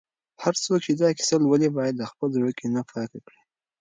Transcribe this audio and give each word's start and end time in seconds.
هر 0.43 0.53
څوک 0.63 0.79
چې 0.85 0.91
دا 1.01 1.09
کیسه 1.17 1.35
لولي، 1.43 1.69
باید 1.77 1.95
د 1.97 2.03
خپل 2.11 2.27
زړه 2.35 2.51
کینه 2.59 2.81
پاکه 2.91 3.19
کړي. 3.25 3.41